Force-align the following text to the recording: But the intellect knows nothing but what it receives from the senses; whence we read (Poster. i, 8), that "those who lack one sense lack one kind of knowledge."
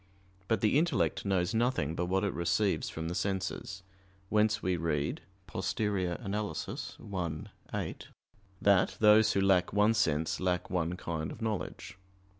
But 0.47 0.61
the 0.61 0.79
intellect 0.79 1.25
knows 1.25 1.53
nothing 1.53 1.93
but 1.93 2.07
what 2.07 2.23
it 2.23 2.33
receives 2.33 2.89
from 2.89 3.07
the 3.07 3.13
senses; 3.13 3.83
whence 4.29 4.63
we 4.63 4.75
read 4.75 5.21
(Poster. 5.45 5.95
i, 6.17 7.45
8), 7.75 8.07
that 8.59 8.97
"those 8.99 9.33
who 9.33 9.41
lack 9.41 9.71
one 9.71 9.93
sense 9.93 10.39
lack 10.39 10.71
one 10.71 10.97
kind 10.97 11.29
of 11.31 11.39
knowledge." 11.39 11.99